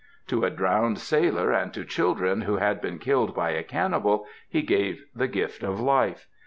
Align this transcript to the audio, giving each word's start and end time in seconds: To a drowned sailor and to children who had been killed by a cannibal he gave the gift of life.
To 0.29 0.43
a 0.43 0.49
drowned 0.49 0.97
sailor 0.97 1.51
and 1.51 1.71
to 1.75 1.85
children 1.85 2.41
who 2.41 2.55
had 2.57 2.81
been 2.81 2.97
killed 2.97 3.35
by 3.35 3.51
a 3.51 3.61
cannibal 3.61 4.25
he 4.49 4.63
gave 4.63 5.05
the 5.13 5.27
gift 5.27 5.61
of 5.61 5.79
life. 5.79 6.25